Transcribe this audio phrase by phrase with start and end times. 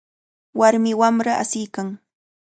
[0.59, 1.89] Warmi wamra asiykan.